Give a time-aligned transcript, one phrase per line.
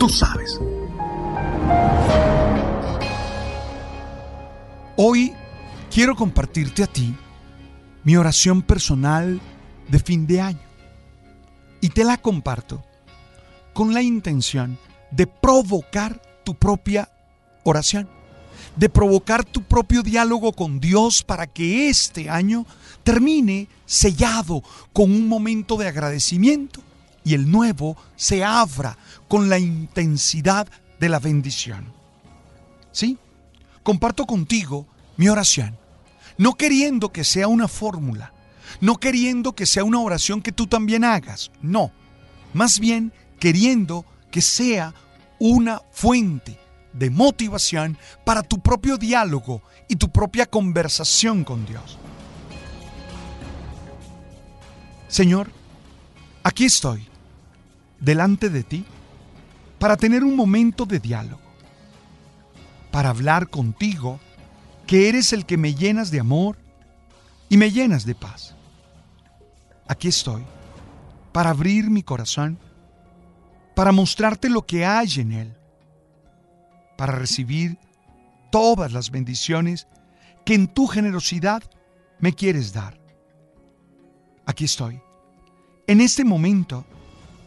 [0.00, 0.58] Tú sabes.
[4.96, 5.34] Hoy
[5.92, 7.14] quiero compartirte a ti
[8.02, 9.38] mi oración personal
[9.88, 10.62] de fin de año.
[11.82, 12.82] Y te la comparto
[13.74, 14.78] con la intención
[15.10, 17.10] de provocar tu propia
[17.64, 18.08] oración,
[18.76, 22.64] de provocar tu propio diálogo con Dios para que este año
[23.02, 24.62] termine sellado
[24.94, 26.80] con un momento de agradecimiento
[27.24, 28.96] y el nuevo se abra
[29.28, 30.66] con la intensidad
[30.98, 31.92] de la bendición.
[32.92, 33.18] ¿Sí?
[33.82, 35.80] Comparto contigo mi oración
[36.40, 38.32] no queriendo que sea una fórmula,
[38.80, 41.92] no queriendo que sea una oración que tú también hagas, no,
[42.54, 44.94] más bien queriendo que sea
[45.38, 46.58] una fuente
[46.94, 51.98] de motivación para tu propio diálogo y tu propia conversación con Dios.
[55.08, 55.52] Señor,
[56.42, 57.06] aquí estoy,
[58.00, 58.84] delante de ti,
[59.78, 61.40] para tener un momento de diálogo,
[62.90, 64.18] para hablar contigo
[64.86, 66.56] que eres el que me llenas de amor
[67.48, 68.54] y me llenas de paz.
[69.86, 70.44] Aquí estoy,
[71.32, 72.58] para abrir mi corazón,
[73.74, 75.56] para mostrarte lo que hay en él,
[76.96, 77.78] para recibir
[78.50, 79.86] todas las bendiciones
[80.44, 81.62] que en tu generosidad
[82.18, 83.00] me quieres dar.
[84.44, 85.00] Aquí estoy,
[85.86, 86.84] en este momento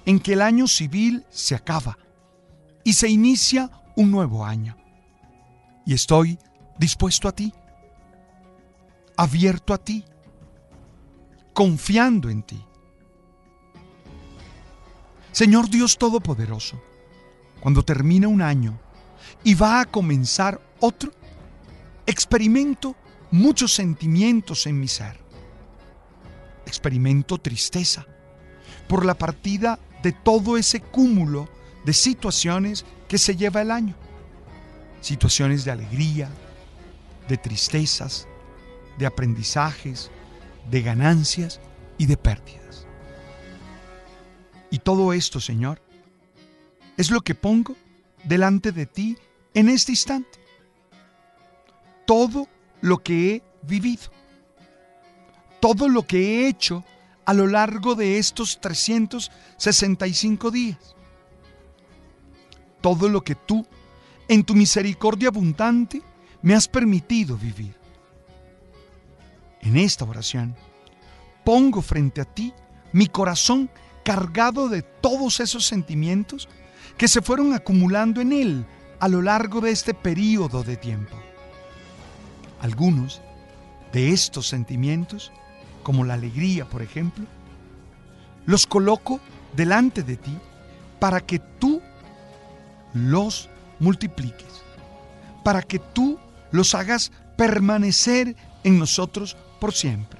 [0.06, 1.98] en que el año civil se acaba
[2.84, 4.78] y se inicia un nuevo año.
[5.86, 6.38] Y estoy
[6.78, 7.54] dispuesto a ti,
[9.16, 10.04] abierto a ti,
[11.54, 12.64] confiando en ti.
[15.32, 16.82] Señor Dios Todopoderoso,
[17.60, 18.80] cuando termina un año
[19.44, 21.12] y va a comenzar otro,
[22.06, 22.96] experimento
[23.32, 25.20] muchos sentimientos en mi ser.
[26.66, 28.06] Experimento tristeza
[28.88, 31.50] por la partida de todo ese cúmulo
[31.86, 33.96] de situaciones que se lleva el año.
[35.02, 36.30] Situaciones de alegría,
[37.28, 38.28] de tristezas,
[38.98, 40.12] de aprendizajes,
[40.70, 41.60] de ganancias
[41.98, 42.86] y de pérdidas.
[44.70, 45.82] Y todo esto, Señor,
[46.98, 47.76] es lo que pongo
[48.24, 49.18] delante de ti
[49.54, 50.40] en este instante.
[52.06, 52.48] Todo
[52.82, 54.12] lo que he vivido,
[55.62, 56.84] todo lo que he hecho
[57.26, 60.96] a lo largo de estos 365 días,
[62.82, 63.66] todo lo que tú,
[64.28, 66.02] en tu misericordia abundante,
[66.42, 67.76] me has permitido vivir.
[69.62, 70.56] En esta oración,
[71.46, 72.54] pongo frente a ti
[72.92, 73.70] mi corazón
[74.04, 76.50] cargado de todos esos sentimientos
[76.98, 78.66] que se fueron acumulando en él
[79.00, 81.16] a lo largo de este periodo de tiempo.
[82.62, 83.22] Algunos
[83.92, 85.32] de estos sentimientos,
[85.84, 87.26] como la alegría, por ejemplo,
[88.46, 89.20] los coloco
[89.56, 90.36] delante de ti
[91.00, 91.82] para que tú
[92.94, 93.50] los
[93.80, 94.64] multipliques,
[95.44, 96.18] para que tú
[96.52, 100.20] los hagas permanecer en nosotros por siempre.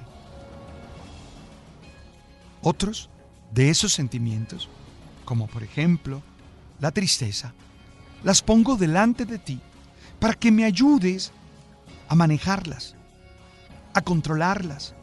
[2.62, 3.10] Otros
[3.52, 4.68] de esos sentimientos,
[5.24, 6.22] como por ejemplo
[6.80, 7.52] la tristeza,
[8.22, 9.60] las pongo delante de ti
[10.18, 11.32] para que me ayudes
[12.08, 12.94] a manejarlas,
[13.92, 14.94] a controlarlas,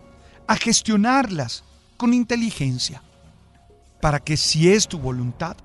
[0.52, 1.64] a gestionarlas
[1.96, 3.02] con inteligencia,
[4.02, 5.56] para que si es tu voluntad,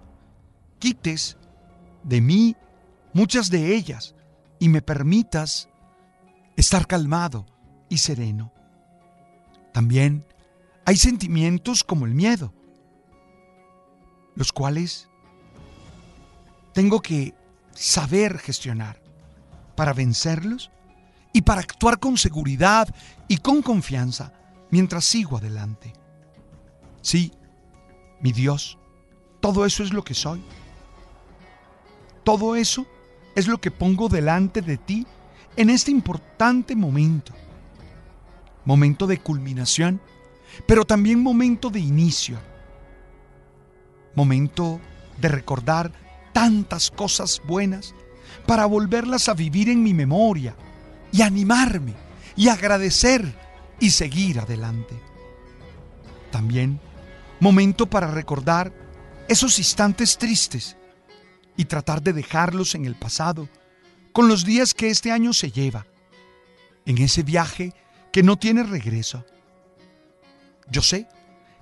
[0.78, 1.36] quites
[2.04, 2.54] de mí
[3.12, 4.14] muchas de ellas
[4.60, 5.68] y me permitas
[6.54, 7.46] estar calmado
[7.88, 8.52] y sereno.
[9.72, 10.24] También
[10.84, 12.54] hay sentimientos como el miedo,
[14.36, 15.08] los cuales
[16.74, 17.34] tengo que
[17.74, 19.02] saber gestionar
[19.74, 20.70] para vencerlos
[21.32, 22.86] y para actuar con seguridad
[23.26, 24.32] y con confianza
[24.70, 25.92] mientras sigo adelante.
[27.00, 27.32] Sí,
[28.20, 28.78] mi Dios,
[29.40, 30.42] todo eso es lo que soy.
[32.24, 32.86] Todo eso
[33.34, 35.06] es lo que pongo delante de ti
[35.56, 37.32] en este importante momento.
[38.64, 40.00] Momento de culminación,
[40.66, 42.38] pero también momento de inicio.
[44.14, 44.80] Momento
[45.20, 45.92] de recordar
[46.32, 47.94] tantas cosas buenas
[48.46, 50.56] para volverlas a vivir en mi memoria
[51.12, 51.94] y animarme
[52.34, 53.45] y agradecer
[53.80, 55.00] y seguir adelante.
[56.30, 56.80] También
[57.40, 58.72] momento para recordar
[59.28, 60.76] esos instantes tristes
[61.56, 63.48] y tratar de dejarlos en el pasado
[64.12, 65.86] con los días que este año se lleva,
[66.86, 67.74] en ese viaje
[68.12, 69.24] que no tiene regreso.
[70.70, 71.06] Yo sé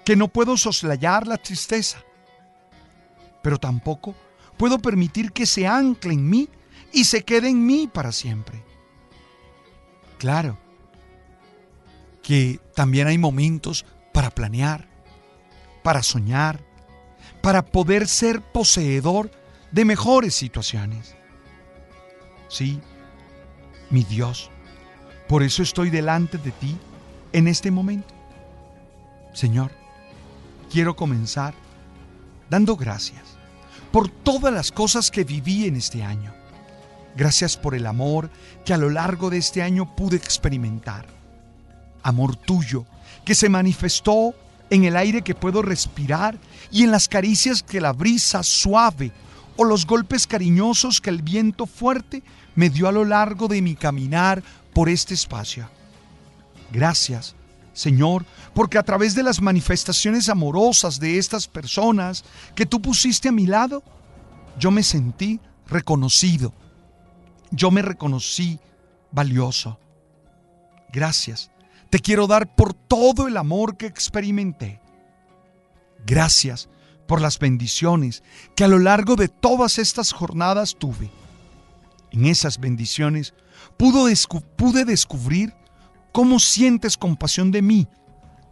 [0.05, 1.99] que no puedo soslayar la tristeza,
[3.43, 4.14] pero tampoco
[4.56, 6.49] puedo permitir que se ancle en mí
[6.93, 8.62] y se quede en mí para siempre.
[10.19, 10.63] Claro
[12.24, 14.88] que también hay momentos para planear,
[15.82, 16.64] para soñar,
[17.42, 19.30] para poder ser poseedor
[19.70, 21.14] de mejores situaciones.
[22.48, 22.80] Sí,
[23.90, 24.50] mi Dios,
[25.28, 26.76] por eso estoy delante de ti
[27.34, 28.14] en este momento.
[29.34, 29.70] Señor,
[30.72, 31.54] quiero comenzar
[32.48, 33.36] dando gracias
[33.92, 36.32] por todas las cosas que viví en este año.
[37.16, 38.30] Gracias por el amor
[38.64, 41.23] que a lo largo de este año pude experimentar.
[42.04, 42.84] Amor tuyo
[43.24, 44.34] que se manifestó
[44.70, 46.38] en el aire que puedo respirar
[46.70, 49.10] y en las caricias que la brisa suave
[49.56, 52.22] o los golpes cariñosos que el viento fuerte
[52.54, 54.42] me dio a lo largo de mi caminar
[54.74, 55.68] por este espacio.
[56.70, 57.34] Gracias,
[57.72, 62.24] Señor, porque a través de las manifestaciones amorosas de estas personas
[62.54, 63.82] que tú pusiste a mi lado,
[64.58, 66.52] yo me sentí reconocido.
[67.50, 68.58] Yo me reconocí
[69.12, 69.78] valioso.
[70.92, 71.50] Gracias
[71.94, 74.81] te quiero dar por todo el amor que experimenté.
[76.05, 76.69] Gracias
[77.06, 78.25] por las bendiciones
[78.56, 81.08] que a lo largo de todas estas jornadas tuve.
[82.11, 83.32] En esas bendiciones
[83.76, 85.55] pude descubrir
[86.11, 87.87] cómo sientes compasión de mí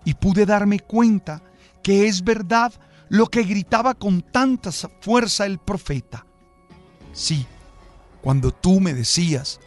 [0.04, 1.42] y pude darme cuenta
[1.82, 2.72] que es verdad
[3.08, 6.24] lo que gritaba con tanta fuerza el profeta.
[7.12, 7.44] Sí,
[8.20, 9.58] cuando tú me decías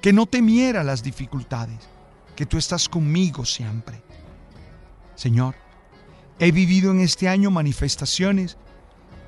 [0.00, 1.93] que no temiera las dificultades,
[2.34, 4.02] que tú estás conmigo siempre.
[5.14, 5.54] Señor,
[6.38, 8.56] he vivido en este año manifestaciones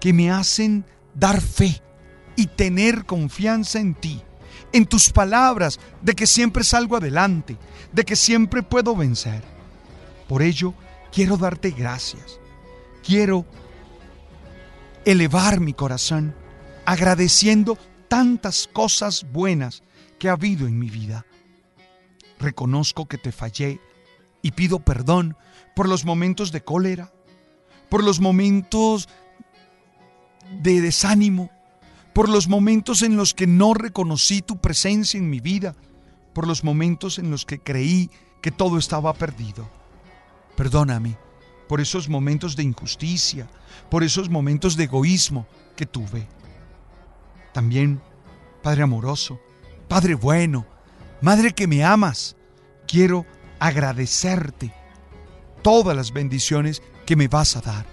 [0.00, 1.81] que me hacen dar fe
[2.35, 4.23] y tener confianza en ti,
[4.73, 7.56] en tus palabras de que siempre salgo adelante,
[7.93, 9.43] de que siempre puedo vencer.
[10.29, 10.75] Por ello,
[11.12, 12.41] quiero darte gracias.
[13.05, 13.47] Quiero
[15.05, 16.35] elevar mi corazón
[16.85, 19.82] agradeciendo tantas cosas buenas
[20.19, 21.25] que ha habido en mi vida
[22.46, 23.81] reconozco que te fallé
[24.40, 25.37] y pido perdón
[25.75, 27.12] por los momentos de cólera,
[27.88, 29.08] por los momentos
[30.62, 31.50] de desánimo,
[32.14, 35.75] por los momentos en los que no reconocí tu presencia en mi vida,
[36.32, 38.10] por los momentos en los que creí
[38.40, 39.69] que todo estaba perdido.
[40.56, 41.19] Perdóname
[41.69, 43.48] por esos momentos de injusticia,
[43.90, 46.28] por esos momentos de egoísmo que tuve.
[47.52, 48.00] También,
[48.62, 49.40] Padre amoroso,
[49.88, 50.64] Padre bueno,
[51.20, 52.35] Madre que me amas,
[52.86, 53.26] quiero
[53.58, 54.72] agradecerte
[55.62, 57.86] todas las bendiciones que me vas a dar.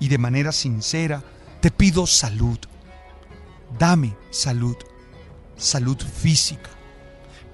[0.00, 1.22] Y de manera sincera
[1.60, 2.58] te pido salud.
[3.78, 4.76] Dame salud,
[5.56, 6.70] salud física.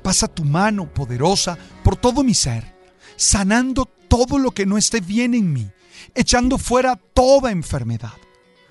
[0.03, 2.75] Pasa tu mano poderosa por todo mi ser,
[3.17, 5.71] sanando todo lo que no esté bien en mí,
[6.15, 8.15] echando fuera toda enfermedad.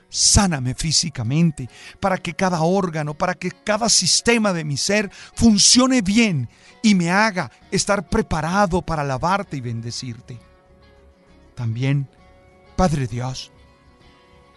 [0.09, 6.49] Sáname físicamente para que cada órgano, para que cada sistema de mi ser funcione bien
[6.81, 10.39] y me haga estar preparado para alabarte y bendecirte.
[11.53, 12.09] También,
[12.75, 13.51] Padre Dios,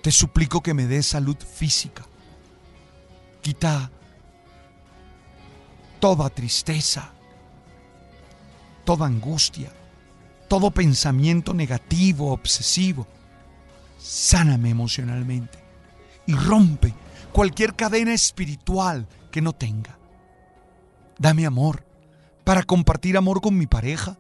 [0.03, 2.07] te suplico que me des salud física.
[3.43, 3.91] Quita
[6.01, 7.13] toda tristeza,
[8.85, 9.71] toda angustia,
[10.49, 13.07] todo pensamiento negativo, obsesivo
[14.03, 15.63] Sáname emocionalmente
[16.27, 16.93] y rompe
[17.33, 19.97] cualquier cadena espiritual que no tenga.
[21.19, 21.87] Dame amor
[22.43, 24.19] para compartir amor con mi pareja.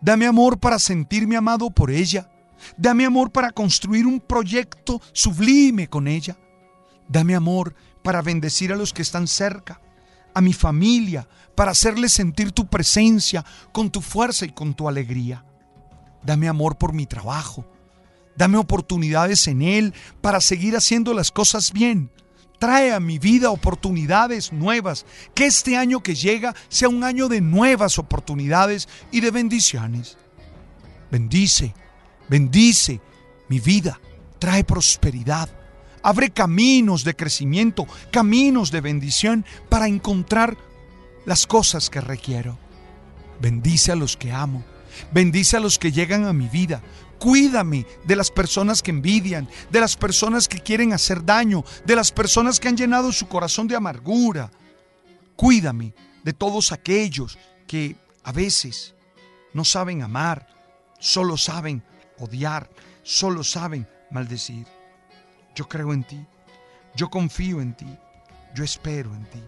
[0.00, 2.30] Dame amor para sentirme amado por ella.
[2.78, 6.38] Dame amor para construir un proyecto sublime con ella.
[7.06, 9.82] Dame amor para bendecir a los que están cerca,
[10.32, 15.44] a mi familia, para hacerles sentir tu presencia con tu fuerza y con tu alegría.
[16.22, 17.66] Dame amor por mi trabajo,
[18.36, 22.10] Dame oportunidades en Él para seguir haciendo las cosas bien.
[22.58, 25.04] Trae a mi vida oportunidades nuevas.
[25.34, 30.16] Que este año que llega sea un año de nuevas oportunidades y de bendiciones.
[31.10, 31.74] Bendice,
[32.28, 33.00] bendice
[33.48, 34.00] mi vida.
[34.38, 35.50] Trae prosperidad.
[36.02, 40.56] Abre caminos de crecimiento, caminos de bendición para encontrar
[41.26, 42.58] las cosas que requiero.
[43.40, 44.64] Bendice a los que amo.
[45.12, 46.82] Bendice a los que llegan a mi vida.
[47.18, 52.10] Cuídame de las personas que envidian, de las personas que quieren hacer daño, de las
[52.10, 54.50] personas que han llenado su corazón de amargura.
[55.36, 55.94] Cuídame
[56.24, 58.94] de todos aquellos que a veces
[59.52, 60.48] no saben amar,
[60.98, 61.82] solo saben
[62.18, 62.70] odiar,
[63.02, 64.66] solo saben maldecir.
[65.54, 66.26] Yo creo en ti,
[66.96, 67.98] yo confío en ti,
[68.54, 69.42] yo espero en ti.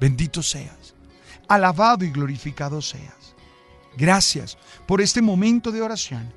[0.00, 0.94] Bendito seas,
[1.48, 3.34] alabado y glorificado seas.
[3.96, 4.56] Gracias
[4.86, 6.32] por este momento de oración.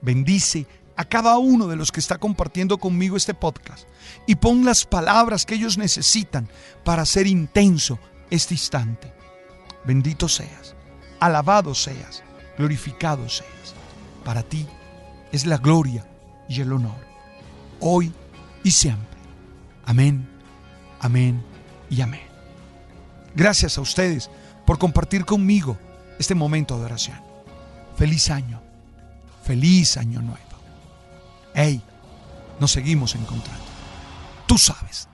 [0.00, 3.88] Bendice a cada uno de los que está compartiendo conmigo este podcast
[4.26, 6.48] y pon las palabras que ellos necesitan
[6.84, 7.98] para hacer intenso
[8.30, 9.12] este instante.
[9.84, 10.74] Bendito seas,
[11.20, 12.22] alabado seas,
[12.56, 13.74] glorificado seas.
[14.24, 14.66] Para ti
[15.32, 16.06] es la gloria
[16.48, 16.96] y el honor,
[17.80, 18.12] hoy
[18.62, 19.18] y siempre.
[19.84, 20.28] Amén,
[21.00, 21.42] amén
[21.90, 22.22] y amén.
[23.34, 24.30] Gracias a ustedes
[24.64, 25.76] por compartir conmigo
[26.18, 27.18] este momento de oración.
[27.96, 28.60] Feliz año,
[29.44, 30.40] feliz año nuevo.
[31.54, 31.80] Hey,
[32.60, 33.64] nos seguimos encontrando.
[34.46, 35.08] Tú sabes.